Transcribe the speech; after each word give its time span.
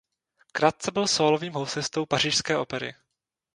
Krátce 0.51 0.91
byl 0.91 1.07
sólovým 1.07 1.53
houslistou 1.53 2.05
pařížské 2.05 2.57
Opery. 2.57 2.93